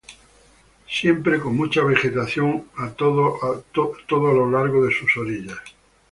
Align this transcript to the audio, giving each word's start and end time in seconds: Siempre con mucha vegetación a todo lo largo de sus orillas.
Siempre 0.89 1.39
con 1.39 1.55
mucha 1.55 1.83
vegetación 1.83 2.65
a 2.77 2.89
todo 2.89 3.35
lo 4.09 4.49
largo 4.49 4.83
de 4.83 4.91
sus 4.91 5.15
orillas. 5.15 5.59